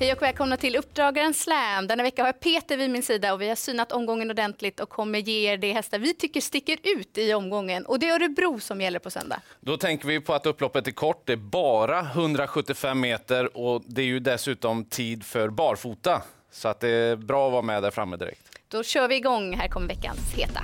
Hej 0.00 0.12
och 0.12 0.22
välkomna 0.22 0.56
till 0.56 0.76
Uppdragaren 0.76 1.34
Slam. 1.34 1.86
Denna 1.86 2.02
vecka 2.02 2.22
har 2.22 2.28
jag 2.28 2.40
Peter 2.40 2.76
vid 2.76 2.90
min 2.90 3.02
sida 3.02 3.32
och 3.32 3.40
vi 3.40 3.48
har 3.48 3.56
synat 3.56 3.92
omgången 3.92 4.30
ordentligt 4.30 4.80
och 4.80 4.88
kommer 4.88 5.18
ge 5.18 5.52
er 5.52 5.56
de 5.56 5.72
hästar 5.72 5.98
vi 5.98 6.14
tycker 6.14 6.40
sticker 6.40 6.78
ut 6.82 7.18
i 7.18 7.34
omgången. 7.34 7.86
Och 7.86 7.98
det 7.98 8.08
är 8.08 8.14
Örebro 8.14 8.60
som 8.60 8.80
gäller 8.80 8.98
på 8.98 9.10
söndag. 9.10 9.40
Då 9.60 9.76
tänker 9.76 10.08
vi 10.08 10.20
på 10.20 10.34
att 10.34 10.46
upploppet 10.46 10.86
är 10.86 10.92
kort. 10.92 11.22
Det 11.26 11.32
är 11.32 11.36
bara 11.36 12.00
175 12.00 13.00
meter 13.00 13.56
och 13.56 13.82
det 13.86 14.02
är 14.02 14.06
ju 14.06 14.20
dessutom 14.20 14.84
tid 14.84 15.24
för 15.24 15.48
barfota. 15.48 16.22
Så 16.50 16.68
att 16.68 16.80
det 16.80 16.88
är 16.88 17.16
bra 17.16 17.46
att 17.46 17.52
vara 17.52 17.62
med 17.62 17.82
där 17.82 17.90
framme 17.90 18.16
direkt. 18.16 18.50
Då 18.68 18.82
kör 18.82 19.08
vi 19.08 19.16
igång. 19.16 19.56
Här 19.56 19.68
kommer 19.68 19.88
veckans 19.88 20.34
heta. 20.34 20.60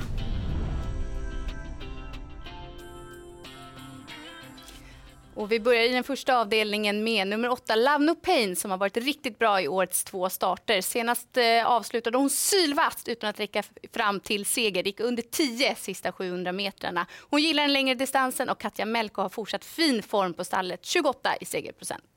Och 5.35 5.53
vi 5.53 5.61
börjar 5.61 5.83
i 5.83 5.89
den 5.89 6.05
första 6.05 6.37
avdelningen 6.37 7.05
med 7.05 7.27
nummer 7.27 7.49
åtta, 7.49 7.75
Love 7.77 7.99
No 7.99 8.15
Pain, 8.15 8.57
som 8.57 8.71
har 8.71 8.79
varit 8.79 8.97
riktigt 8.97 9.39
bra 9.39 9.63
i 9.63 9.69
årets 9.69 10.05
två 10.05 10.31
starter. 10.31 10.81
Senast 10.81 11.37
eh, 11.37 11.67
avslutade 11.67 12.19
hon 12.19 12.31
sylvast 12.31 13.09
utan 13.09 13.31
att 13.31 13.41
räcka 13.41 13.63
fram 13.95 14.21
till 14.21 14.47
seger. 14.47 14.85
Gick 14.85 15.01
under 15.01 15.23
10 15.23 15.75
sista 15.75 16.13
700 16.13 16.53
metrarna. 16.53 17.07
Hon 17.31 17.43
gillar 17.43 17.63
den 17.63 17.73
längre 17.73 17.95
distansen 17.95 18.49
och 18.49 18.61
Katja 18.61 18.87
Melko 18.87 19.23
har 19.23 19.29
fortsatt 19.29 19.65
fin 19.65 20.03
form 20.03 20.35
på 20.35 20.45
stallet, 20.45 20.85
28 20.85 21.37
i 21.41 21.45
segerprocent. 21.45 22.12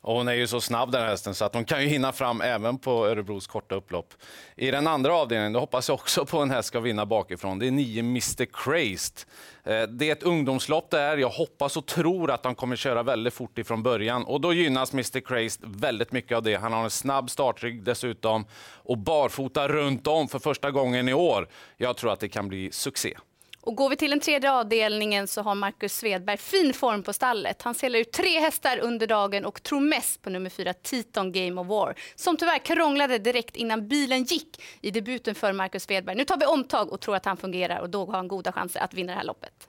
Och 0.00 0.14
hon 0.14 0.28
är 0.28 0.32
ju 0.32 0.46
så 0.46 0.60
snabb 0.60 0.92
den 0.92 1.00
här 1.00 1.08
hästen 1.08 1.34
så 1.34 1.44
att 1.44 1.54
hon 1.54 1.64
kan 1.64 1.82
ju 1.82 1.88
hinna 1.88 2.12
fram 2.12 2.40
även 2.40 2.78
på 2.78 3.06
Örebros 3.06 3.46
korta 3.46 3.74
upplopp. 3.74 4.14
I 4.56 4.70
den 4.70 4.86
andra 4.86 5.14
avdelningen 5.14 5.52
då 5.52 5.60
hoppas 5.60 5.88
jag 5.88 5.94
också 5.94 6.26
på 6.26 6.38
en 6.38 6.50
häst 6.50 6.68
ska 6.68 6.80
vinna 6.80 7.06
bakifrån. 7.06 7.58
Det 7.58 7.66
är 7.66 7.70
nio 7.70 8.00
Mr 8.00 8.44
Crazed. 8.52 9.26
Eh, 9.64 9.82
det 9.82 10.08
är 10.08 10.12
ett 10.12 10.22
ungdomslopp 10.22 10.90
det 10.90 11.00
är. 11.00 11.16
Jag 11.16 11.28
hoppas 11.28 11.76
och 11.76 11.86
tror 11.86 12.30
att 12.30 12.44
han 12.44 12.54
kommer 12.54 12.76
köra 12.76 13.02
väldigt 13.02 13.34
fort 13.34 13.58
ifrån 13.58 13.82
början 13.82 14.24
och 14.24 14.40
då 14.40 14.52
gynnas 14.52 14.92
Mr 14.92 15.20
Crazed 15.20 15.60
väldigt 15.64 16.12
mycket 16.12 16.36
av 16.36 16.42
det. 16.42 16.54
Han 16.54 16.72
har 16.72 16.84
en 16.84 16.90
snabb 16.90 17.30
startrygg 17.30 17.82
dessutom 17.82 18.46
och 18.74 18.98
barfota 18.98 19.68
runt 19.68 20.06
om 20.06 20.28
för 20.28 20.38
första 20.38 20.70
gången 20.70 21.08
i 21.08 21.14
år. 21.14 21.48
Jag 21.76 21.96
tror 21.96 22.12
att 22.12 22.20
det 22.20 22.28
kan 22.28 22.48
bli 22.48 22.72
succé. 22.72 23.16
Och 23.64 23.76
går 23.76 23.88
vi 23.88 23.96
till 23.96 24.10
den 24.10 24.20
tredje 24.20 24.52
avdelningen 24.52 25.26
så 25.26 25.42
har 25.42 25.54
Marcus 25.54 25.96
Svedberg 25.96 26.36
fin 26.36 26.74
form 26.74 27.02
på 27.02 27.12
stallet. 27.12 27.62
Han 27.62 27.74
säljer 27.74 28.00
ut 28.00 28.12
tre 28.12 28.40
hästar 28.40 28.78
under 28.78 29.06
dagen 29.06 29.44
och 29.44 29.62
tror 29.62 29.80
mest 29.80 30.22
på 30.22 30.30
nummer 30.30 30.50
fyra 30.50 30.72
Titon 30.72 31.32
Game 31.32 31.60
of 31.60 31.66
War 31.66 31.94
som 32.14 32.36
tyvärr 32.36 32.58
krånglade 32.58 33.18
direkt 33.18 33.56
innan 33.56 33.88
bilen 33.88 34.24
gick 34.24 34.62
i 34.80 34.90
debuten 34.90 35.34
för 35.34 35.52
Marcus 35.52 35.82
Svedberg. 35.82 36.16
Nu 36.16 36.24
tar 36.24 36.36
vi 36.36 36.46
omtag 36.46 36.92
och 36.92 37.00
tror 37.00 37.16
att 37.16 37.24
han 37.24 37.36
fungerar 37.36 37.80
och 37.80 37.90
då 37.90 38.06
har 38.06 38.12
han 38.12 38.28
goda 38.28 38.52
chanser 38.52 38.80
att 38.80 38.94
vinna 38.94 39.12
det 39.12 39.18
här 39.18 39.24
loppet. 39.24 39.68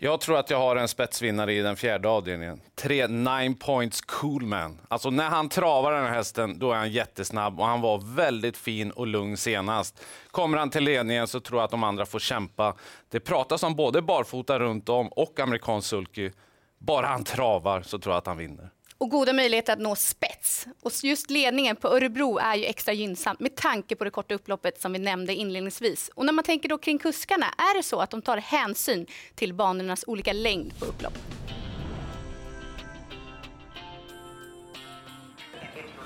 Jag 0.00 0.20
tror 0.20 0.38
att 0.38 0.50
jag 0.50 0.58
har 0.58 0.76
en 0.76 0.88
spetsvinnare 0.88 1.52
i 1.52 1.60
den 1.60 1.76
fjärde 1.76 2.08
avdelningen. 2.08 2.60
Tre 2.74 3.06
Nine 3.06 3.54
Points 3.54 4.00
Coolman. 4.00 4.78
Alltså 4.88 5.10
när 5.10 5.28
han 5.28 5.48
travar 5.48 5.92
den 5.92 6.04
här 6.06 6.14
hästen, 6.14 6.58
då 6.58 6.72
är 6.72 6.76
han 6.76 6.92
jättesnabb 6.92 7.60
och 7.60 7.66
han 7.66 7.80
var 7.80 8.14
väldigt 8.16 8.56
fin 8.56 8.90
och 8.90 9.06
lugn 9.06 9.36
senast. 9.36 10.04
Kommer 10.30 10.58
han 10.58 10.70
till 10.70 10.84
ledningen 10.84 11.26
så 11.26 11.40
tror 11.40 11.60
jag 11.60 11.64
att 11.64 11.70
de 11.70 11.84
andra 11.84 12.06
får 12.06 12.18
kämpa. 12.18 12.74
Det 13.08 13.20
pratas 13.20 13.62
om 13.62 13.74
både 13.74 14.02
barfota 14.02 14.58
runt 14.58 14.88
om 14.88 15.08
och 15.08 15.40
amerikansk 15.40 15.88
sulky. 15.88 16.30
Bara 16.78 17.06
han 17.06 17.24
travar 17.24 17.82
så 17.82 17.98
tror 17.98 18.12
jag 18.12 18.18
att 18.18 18.26
han 18.26 18.36
vinner 18.36 18.70
och 18.98 19.10
goda 19.10 19.32
möjligheter 19.32 19.72
att 19.72 19.78
nå 19.78 19.96
spets. 19.96 20.66
Och 20.82 20.92
just 21.02 21.30
ledningen 21.30 21.76
på 21.76 21.88
Örebro 21.88 22.38
är 22.38 22.56
ju 22.56 22.64
extra 22.64 22.92
gynnsam 22.92 23.36
med 23.40 23.56
tanke 23.56 23.96
på 23.96 24.04
det 24.04 24.10
korta 24.10 24.34
upploppet 24.34 24.80
som 24.80 24.92
vi 24.92 24.98
nämnde 24.98 25.34
inledningsvis. 25.34 26.10
Och 26.14 26.26
när 26.26 26.32
man 26.32 26.44
tänker 26.44 26.68
då 26.68 26.78
kring 26.78 26.98
kuskarna, 26.98 27.46
är 27.46 27.76
det 27.76 27.82
så 27.82 28.00
att 28.00 28.10
de 28.10 28.22
tar 28.22 28.36
hänsyn 28.36 29.06
till 29.34 29.54
banornas 29.54 30.04
olika 30.06 30.32
längd 30.32 30.78
på 30.78 30.84
upplopp? 30.84 31.37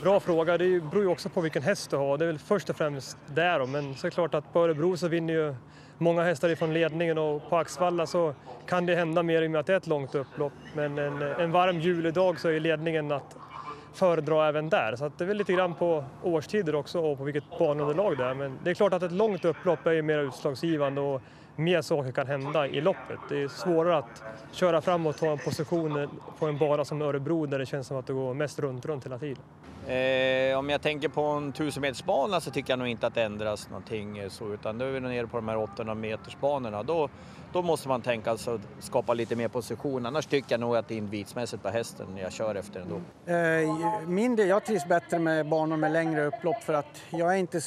Bra 0.02 0.20
fråga. 0.20 0.58
Det 0.58 0.80
beror 0.80 1.02
ju 1.02 1.08
också 1.08 1.28
på 1.28 1.40
vilken 1.40 1.62
häst 1.62 1.90
du 1.90 1.96
har. 1.96 2.18
Det 2.18 2.24
är 2.24 2.26
väl 2.26 2.38
först 2.38 2.70
och 2.70 2.76
främst 2.76 3.16
där. 3.26 3.66
Men 3.66 3.94
så 3.94 4.06
är 4.06 4.10
det 4.10 4.14
klart 4.14 4.34
att 4.34 4.52
på 4.52 4.60
Örebro 4.60 4.96
så 4.96 5.08
vinner 5.08 5.34
ju 5.34 5.54
många 5.98 6.22
hästar 6.22 6.48
ifrån 6.48 6.74
ledningen 6.74 7.18
och 7.18 7.50
på 7.50 7.56
Axvalla 7.56 8.06
så 8.06 8.34
kan 8.66 8.86
det 8.86 8.94
hända 8.94 9.22
mer 9.22 9.42
i 9.42 9.46
och 9.46 9.50
med 9.50 9.60
att 9.60 9.66
det 9.66 9.72
är 9.72 9.76
ett 9.76 9.86
långt 9.86 10.14
upplopp. 10.14 10.52
Men 10.74 10.98
en, 10.98 11.22
en 11.22 11.52
varm 11.52 11.80
julidag 11.80 12.40
så 12.40 12.48
är 12.48 12.60
ledningen 12.60 13.12
att 13.12 13.36
föredra 13.94 14.48
även 14.48 14.68
där. 14.68 14.96
Så 14.96 15.12
det 15.18 15.24
är 15.24 15.28
väl 15.28 15.36
lite 15.36 15.52
grann 15.52 15.74
på 15.74 16.04
årstider 16.22 16.74
också 16.74 17.00
och 17.00 17.18
på 17.18 17.24
vilket 17.24 17.58
banunderlag 17.58 18.18
det 18.18 18.24
är. 18.24 18.34
Men 18.34 18.58
det 18.64 18.70
är 18.70 18.74
klart 18.74 18.92
att 18.92 19.02
ett 19.02 19.12
långt 19.12 19.44
upplopp 19.44 19.86
är 19.86 19.92
ju 19.92 20.02
mer 20.02 20.18
utslagsgivande 20.18 21.00
och 21.00 21.22
mer 21.56 21.82
saker 21.82 22.12
kan 22.12 22.26
hända 22.26 22.66
i 22.66 22.80
loppet. 22.80 23.18
Det 23.28 23.42
är 23.42 23.48
svårare 23.48 23.98
att 23.98 24.22
köra 24.52 24.80
fram 24.80 25.06
och 25.06 25.16
ta 25.16 25.26
en 25.26 25.38
position 25.38 26.08
på 26.38 26.46
en 26.46 26.58
bana 26.58 26.84
som 26.84 27.02
Örebro 27.02 27.46
där 27.46 27.58
det 27.58 27.66
känns 27.66 27.86
som 27.86 27.96
att 27.96 28.06
det 28.06 28.12
går 28.12 28.34
mest 28.34 28.58
runt, 28.58 28.86
runt 28.86 29.06
hela 29.06 29.18
tiden. 29.18 29.42
Eh, 29.86 30.58
om 30.58 30.70
jag 30.70 30.82
tänker 30.82 31.08
på 31.08 31.22
en 31.22 31.48
1000 31.48 31.80
metersbana 31.80 32.40
så 32.40 32.50
tycker 32.50 32.72
jag 32.72 32.78
nog 32.78 32.88
inte 32.88 33.06
att 33.06 33.14
det 33.14 33.22
ändras 33.22 33.70
någonting 33.70 34.30
så 34.30 34.52
utan 34.52 34.78
då 34.78 34.84
är 34.84 34.90
vi 34.90 35.00
nere 35.00 35.26
på 35.26 35.36
de 35.36 35.48
här 35.48 35.56
800 35.56 35.94
metersbanorna. 35.94 36.82
Då, 36.82 37.08
då 37.52 37.62
måste 37.62 37.88
man 37.88 38.02
tänka 38.02 38.30
alltså 38.30 38.60
skapa 38.78 39.14
lite 39.14 39.36
mer 39.36 39.48
position. 39.48 40.06
Annars 40.06 40.26
tycker 40.26 40.52
jag 40.52 40.60
nog 40.60 40.76
att 40.76 40.88
det 40.88 40.94
är 40.94 40.98
invitsmässigt 40.98 41.62
på 41.62 41.68
hästen 41.68 42.06
jag 42.16 42.32
kör 42.32 42.54
efter 42.54 42.80
ändå. 42.80 43.00
Eh, 43.32 44.08
min 44.08 44.36
del, 44.36 44.48
jag 44.48 44.64
trivs 44.64 44.88
bättre 44.88 45.18
med 45.18 45.48
banor 45.48 45.76
med 45.76 45.92
längre 45.92 46.26
upplopp 46.26 46.62
för 46.62 46.74
att 46.74 47.02
jag 47.10 47.34
är 47.34 47.38
inte 47.38 47.60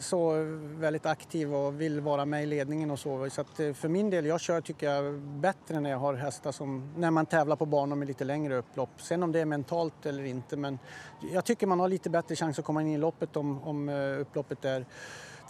så 0.00 0.32
väldigt 0.60 1.06
aktiv 1.06 1.54
och 1.54 1.80
vill 1.80 2.00
vara 2.00 2.24
med 2.24 2.42
i 2.42 2.46
ledningen 2.46 2.90
och 2.90 2.98
så. 2.98 3.09
Så 3.30 3.40
att 3.40 3.60
eh, 3.60 3.72
för 3.72 3.88
min 3.88 4.10
del, 4.10 4.26
jag 4.26 4.40
kör 4.40 4.60
tycker 4.60 4.90
jag 4.90 5.14
bättre 5.20 5.80
när 5.80 5.90
jag 5.90 5.98
har 5.98 6.14
hästar 6.14 6.52
som, 6.52 6.92
när 6.96 7.10
man 7.10 7.26
tävlar 7.26 7.56
på 7.56 7.66
banor 7.66 7.96
med 7.96 8.08
lite 8.08 8.24
längre 8.24 8.56
upplopp. 8.56 8.90
Sen 8.96 9.22
om 9.22 9.32
det 9.32 9.40
är 9.40 9.44
mentalt 9.44 10.06
eller 10.06 10.24
inte, 10.24 10.56
men 10.56 10.78
jag 11.32 11.44
tycker 11.44 11.66
man 11.66 11.80
har 11.80 11.88
lite 11.88 12.10
bättre 12.10 12.36
chans 12.36 12.58
att 12.58 12.64
komma 12.64 12.82
in 12.82 12.88
i 12.88 12.98
loppet 12.98 13.36
om, 13.36 13.62
om 13.62 13.88
eh, 13.88 14.20
upploppet 14.20 14.64
är 14.64 14.86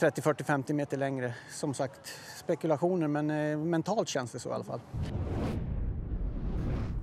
30, 0.01 0.23
40, 0.23 0.45
50 0.45 0.73
meter 0.73 0.97
längre. 0.97 1.35
Som 1.51 1.75
sagt, 1.75 2.13
spekulationer, 2.37 3.09
men 3.09 3.31
eh, 3.31 3.59
mentalt 3.59 4.09
känns 4.09 4.33
det 4.33 4.39
så 4.39 4.49
i 4.49 4.53
alla 4.53 4.65
fall. 4.65 4.81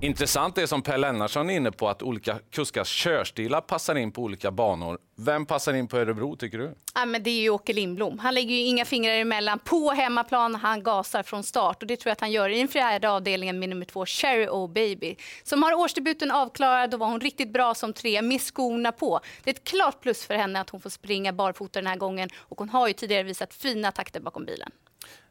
Intressant 0.00 0.54
det 0.54 0.66
som 0.66 0.82
Per 0.82 0.98
Lennartsson 0.98 1.50
är 1.50 1.54
inne 1.54 1.72
på, 1.72 1.88
att 1.88 2.02
olika 2.02 2.38
kuskars 2.50 2.88
körstilar 2.88 3.60
passar 3.60 3.94
in 3.94 4.12
på 4.12 4.22
olika 4.22 4.50
banor. 4.50 4.98
Vem 5.16 5.46
passar 5.46 5.74
in 5.74 5.88
på 5.88 5.98
Örebro 5.98 6.36
tycker 6.36 6.58
du? 6.58 6.74
Ja, 6.94 7.04
men 7.04 7.22
det 7.22 7.30
är 7.30 7.40
ju 7.40 7.50
Åke 7.50 7.72
Lindblom. 7.72 8.18
Han 8.18 8.34
lägger 8.34 8.54
ju 8.54 8.60
inga 8.60 8.84
fingrar 8.84 9.12
emellan 9.12 9.58
på 9.58 9.90
hemmaplan. 9.90 10.54
Han 10.54 10.82
gasar 10.82 11.22
från 11.22 11.42
start 11.42 11.82
och 11.82 11.86
det 11.86 11.96
tror 11.96 12.10
jag 12.10 12.12
att 12.12 12.20
han 12.20 12.32
gör 12.32 12.48
i 12.48 12.58
den 12.58 12.68
fjärde 12.68 13.10
avdelningen 13.10 13.58
med 13.58 13.68
nummer 13.68 13.84
två, 13.84 14.06
Cherry 14.06 14.48
O 14.48 14.66
Baby. 14.66 15.16
Som 15.42 15.62
har 15.62 15.74
årsdebuten 15.74 16.30
avklarad. 16.30 16.90
Då 16.90 16.96
var 16.96 17.06
hon 17.06 17.20
riktigt 17.20 17.52
bra 17.52 17.74
som 17.74 17.92
tre 17.92 18.22
med 18.22 18.40
skorna 18.40 18.92
på. 18.92 19.20
Det 19.44 19.50
är 19.50 19.54
ett 19.54 19.64
klart 19.64 20.00
plus 20.00 20.26
för 20.26 20.34
henne 20.34 20.60
att 20.60 20.70
hon 20.70 20.80
får 20.80 20.90
springa 20.90 21.32
barfota 21.32 21.80
den 21.80 21.86
här 21.86 21.96
gången 21.96 22.28
och 22.36 22.58
hon 22.58 22.68
har 22.68 22.88
ju 22.88 22.92
tidigare 22.94 23.22
visat 23.22 23.54
fina 23.54 23.92
takter 23.92 24.20
bakom 24.20 24.44
bilen. 24.44 24.70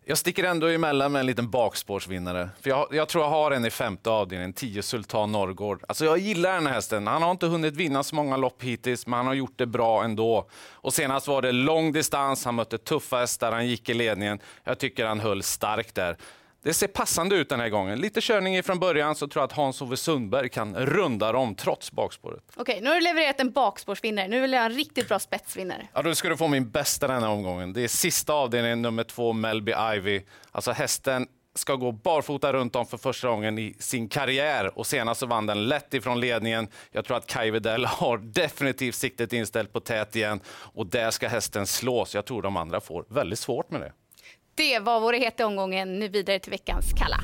Jag 0.09 0.17
sticker 0.17 0.43
ändå 0.43 0.67
emellan 0.67 1.11
med 1.11 1.19
en 1.19 1.25
liten 1.25 1.49
bakspårsvinnare. 1.49 2.49
För 2.61 2.69
jag, 2.69 2.87
jag, 2.91 3.09
tror 3.09 3.23
jag 3.23 3.29
har 3.29 3.51
en 3.51 3.65
i 3.65 3.69
femte 3.69 4.09
avdelningen, 4.09 4.53
10 4.53 4.81
Sultan 4.81 5.31
Norrgård. 5.31 5.83
Alltså 5.87 6.05
jag 6.05 6.17
gillar 6.17 6.53
den 6.53 6.67
här 6.67 6.73
hästen. 6.73 7.07
Han 7.07 7.21
har 7.21 7.31
inte 7.31 7.45
hunnit 7.45 7.75
vinna 7.75 8.03
så 8.03 8.15
många 8.15 8.37
lopp 8.37 8.63
hittills, 8.63 9.07
men 9.07 9.17
han 9.17 9.27
har 9.27 9.33
gjort 9.33 9.57
det 9.57 9.65
bra 9.65 10.03
ändå. 10.03 10.49
Och 10.71 10.93
senast 10.93 11.27
var 11.27 11.41
det 11.41 11.51
lång 11.51 11.91
distans, 11.91 12.45
han 12.45 12.55
mötte 12.55 12.77
tuffa 12.77 13.17
hästar, 13.17 13.51
han 13.51 13.67
gick 13.67 13.89
i 13.89 13.93
ledningen. 13.93 14.39
Jag 14.63 14.79
tycker 14.79 15.05
han 15.05 15.19
höll 15.19 15.43
starkt 15.43 15.95
där. 15.95 16.17
Det 16.67 16.73
ser 16.73 16.87
passande 16.87 17.35
ut 17.35 17.49
den 17.49 17.59
här 17.59 17.69
gången. 17.69 18.01
Lite 18.01 18.21
körning 18.21 18.63
från 18.63 18.79
början 18.79 19.15
så 19.15 19.27
tror 19.27 19.41
jag 19.41 19.47
att 19.47 19.51
Hans-Ove 19.51 19.97
Sundberg 19.97 20.49
kan 20.49 20.75
runda 20.75 21.31
dem 21.31 21.55
trots 21.55 21.91
bakspåret. 21.91 22.43
Okej, 22.55 22.79
nu 22.81 22.89
har 22.89 22.95
du 22.95 23.01
levererat 23.01 23.39
en 23.39 23.51
bakspårsvinnare. 23.51 24.27
Nu 24.27 24.41
vill 24.41 24.53
jag 24.53 24.59
ha 24.59 24.65
en 24.65 24.71
riktigt 24.75 25.07
bra 25.07 25.19
spetsvinnare. 25.19 25.87
Ja, 25.93 26.01
då 26.01 26.15
ska 26.15 26.29
du 26.29 26.37
få 26.37 26.47
min 26.47 26.69
bästa 26.69 27.07
den 27.07 27.23
här 27.23 27.29
omgången. 27.29 27.73
Det 27.73 27.81
är 27.81 27.87
sista 27.87 28.33
avdelningen, 28.33 28.81
nummer 28.81 29.03
två, 29.03 29.33
Melby 29.33 29.73
Ivy. 29.95 30.21
Alltså 30.51 30.71
hästen 30.71 31.27
ska 31.55 31.75
gå 31.75 31.91
barfota 31.91 32.53
runt 32.53 32.75
om 32.75 32.85
för 32.85 32.97
första 32.97 33.27
gången 33.27 33.57
i 33.57 33.75
sin 33.79 34.09
karriär 34.09 34.77
och 34.77 34.87
senast 34.87 35.19
så 35.19 35.25
vann 35.25 35.45
den 35.45 35.67
lätt 35.67 35.93
ifrån 35.93 36.19
ledningen. 36.19 36.67
Jag 36.91 37.05
tror 37.05 37.17
att 37.17 37.27
Kai 37.27 37.51
Widell 37.51 37.85
har 37.85 38.17
definitivt 38.17 38.95
siktet 38.95 39.33
inställt 39.33 39.73
på 39.73 39.79
tät 39.79 40.15
igen 40.15 40.39
och 40.49 40.87
där 40.87 41.11
ska 41.11 41.27
hästen 41.27 41.67
slås. 41.67 42.15
Jag 42.15 42.25
tror 42.25 42.41
de 42.41 42.57
andra 42.57 42.81
får 42.81 43.05
väldigt 43.09 43.39
svårt 43.39 43.71
med 43.71 43.81
det. 43.81 43.91
Det 44.57 44.79
var 44.79 44.99
vår 44.99 45.13
heta 45.13 45.45
omgången. 45.45 45.99
Nu 45.99 46.07
vidare 46.07 46.39
till 46.39 46.51
veckans 46.51 46.85
Kalla. 46.97 47.17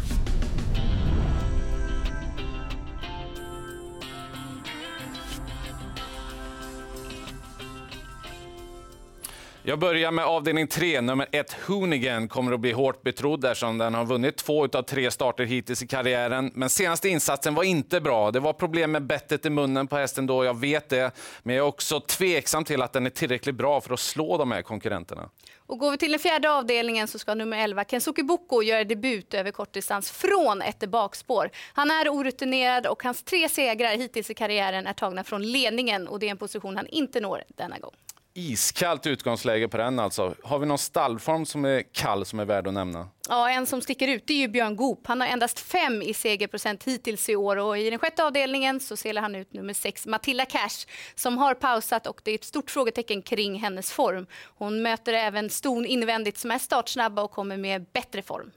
Jag 9.65 9.79
börjar 9.79 10.11
med 10.11 10.25
avdelning 10.25 10.67
3, 10.67 11.01
nummer 11.01 11.27
1, 11.31 11.53
Hoonigan 11.53 12.27
kommer 12.27 12.51
att 12.51 12.59
bli 12.59 12.71
hårt 12.71 13.01
betrodd 13.01 13.45
eftersom 13.45 13.77
den 13.77 13.93
har 13.93 14.05
vunnit 14.05 14.37
två 14.37 14.63
av 14.63 14.81
tre 14.81 15.11
starter 15.11 15.43
hittills 15.43 15.83
i 15.83 15.87
karriären. 15.87 16.51
Men 16.53 16.69
senaste 16.69 17.09
insatsen 17.09 17.55
var 17.55 17.63
inte 17.63 18.01
bra. 18.01 18.31
Det 18.31 18.39
var 18.39 18.53
problem 18.53 18.91
med 18.91 19.05
bettet 19.05 19.45
i 19.45 19.49
munnen 19.49 19.87
på 19.87 19.97
hästen 19.97 20.25
då, 20.25 20.45
jag 20.45 20.59
vet 20.59 20.89
det. 20.89 21.11
Men 21.43 21.55
jag 21.55 21.63
är 21.63 21.67
också 21.67 21.99
tveksam 21.99 22.63
till 22.63 22.81
att 22.81 22.93
den 22.93 23.05
är 23.05 23.09
tillräckligt 23.09 23.55
bra 23.55 23.81
för 23.81 23.93
att 23.93 23.99
slå 23.99 24.37
de 24.37 24.51
här 24.51 24.61
konkurrenterna. 24.61 25.29
Och 25.57 25.79
går 25.79 25.91
vi 25.91 25.97
till 25.97 26.11
den 26.11 26.19
fjärde 26.19 26.51
avdelningen 26.51 27.07
så 27.07 27.19
ska 27.19 27.33
nummer 27.33 27.57
11 27.57 27.85
Kensuke 27.85 28.23
Boko 28.23 28.61
göra 28.61 28.83
debut 28.83 29.33
över 29.33 29.51
kortdistans 29.51 30.11
från 30.11 30.61
ett 30.61 30.89
bakspår. 30.89 31.49
Han 31.73 31.91
är 31.91 32.09
orutinerad 32.09 32.87
och 32.87 33.03
hans 33.03 33.23
tre 33.23 33.49
segrar 33.49 33.89
hittills 33.89 34.29
i 34.29 34.33
karriären 34.33 34.87
är 34.87 34.93
tagna 34.93 35.23
från 35.23 35.43
ledningen 35.51 36.07
och 36.07 36.19
det 36.19 36.25
är 36.25 36.31
en 36.31 36.37
position 36.37 36.77
han 36.77 36.87
inte 36.87 37.19
når 37.19 37.43
denna 37.47 37.79
gång. 37.79 37.93
Iskallt 38.35 39.07
utgångsläge 39.07 39.67
på 39.67 39.77
den 39.77 39.99
alltså. 39.99 40.35
Har 40.43 40.59
vi 40.59 40.65
någon 40.65 40.77
stallform 40.77 41.45
som 41.45 41.65
är 41.65 41.83
kall 41.91 42.25
som 42.25 42.39
är 42.39 42.45
värd 42.45 42.67
att 42.67 42.73
nämna? 42.73 43.07
Ja, 43.29 43.49
en 43.49 43.65
som 43.65 43.81
sticker 43.81 44.07
ut 44.07 44.29
är 44.29 44.33
ju 44.33 44.47
Björn 44.47 44.75
Goop. 44.75 45.07
Han 45.07 45.21
har 45.21 45.27
endast 45.27 45.59
fem 45.59 46.01
i 46.01 46.13
segerprocent 46.13 46.83
hittills 46.83 47.29
i 47.29 47.35
år 47.35 47.57
och 47.57 47.77
i 47.77 47.89
den 47.89 47.99
sjätte 47.99 48.23
avdelningen 48.23 48.79
så 48.79 48.97
ser 48.97 49.15
han 49.15 49.35
ut 49.35 49.53
nummer 49.53 49.73
sex 49.73 50.05
Matilda 50.05 50.45
Cash 50.45 50.87
som 51.15 51.37
har 51.37 51.53
pausat 51.53 52.07
och 52.07 52.21
det 52.23 52.31
är 52.31 52.35
ett 52.35 52.43
stort 52.43 52.71
frågetecken 52.71 53.21
kring 53.21 53.59
hennes 53.59 53.91
form. 53.91 54.25
Hon 54.57 54.81
möter 54.81 55.13
även 55.13 55.49
ston 55.49 55.85
invändigt 55.85 56.37
som 56.37 56.51
är 56.51 56.59
startsnabba 56.59 57.23
och 57.23 57.31
kommer 57.31 57.57
med 57.57 57.85
bättre 57.93 58.21
form. 58.21 58.51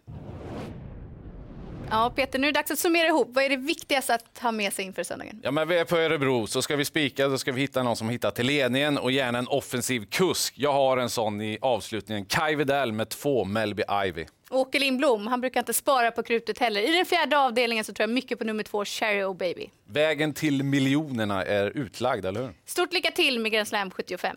Ja, 1.91 2.12
Peter, 2.17 2.38
nu 2.38 2.47
är 2.49 2.53
det 2.53 2.59
dags 2.59 2.71
att 2.71 2.79
summera 2.79 3.06
ihop. 3.09 3.29
Vad 3.35 3.44
är 3.44 3.49
det 3.49 3.56
viktigaste 3.56 4.15
att 4.15 4.38
ha 4.43 4.53
med 4.53 4.73
sig 4.73 4.85
inför 4.85 5.03
söndagen? 5.03 5.41
Ja, 5.43 5.50
men 5.50 5.69
vi 5.69 5.79
är 5.79 5.85
på 5.85 5.97
Örebro, 5.97 6.47
så 6.47 6.62
ska 6.62 6.77
vi 6.77 6.85
spika 6.85 7.29
då 7.29 7.38
ska 7.38 7.53
vi 7.53 7.61
hitta 7.61 7.83
någon 7.83 7.97
som 7.97 8.09
hittar 8.09 8.31
till 8.31 8.47
ledningen 8.47 8.99
och 8.99 9.11
gärna 9.11 9.38
en 9.38 9.49
offensiv 9.49 10.05
kusk. 10.11 10.55
Jag 10.56 10.73
har 10.73 10.97
en 10.97 11.11
sån 11.11 11.41
i 11.41 11.59
avslutningen. 11.61 12.25
Kai 12.25 12.55
Videll 12.55 12.93
med 12.93 13.09
två 13.09 13.44
Melby 13.44 13.83
Ivy. 14.06 14.27
Åke 14.50 14.79
Lindblom, 14.79 15.27
han 15.27 15.41
brukar 15.41 15.61
inte 15.61 15.73
spara 15.73 16.11
på 16.11 16.23
krutet 16.23 16.59
heller. 16.59 16.81
I 16.81 16.97
den 16.97 17.06
fjärde 17.06 17.38
avdelningen 17.38 17.85
så 17.85 17.93
tror 17.93 18.09
jag 18.09 18.15
mycket 18.15 18.38
på 18.38 18.44
nummer 18.44 18.62
två, 18.62 18.85
Cherry 18.85 19.25
O 19.25 19.35
Baby. 19.35 19.71
Vägen 19.85 20.35
till 20.35 20.62
miljonerna 20.62 21.44
är 21.44 21.67
utlagd, 21.77 22.25
eller 22.27 22.43
hur? 22.43 22.53
Stort 22.65 22.93
lycka 22.93 23.11
till 23.11 23.38
med 23.41 23.53
Grand 23.53 23.69
Slam 23.69 23.91
75. 23.91 24.37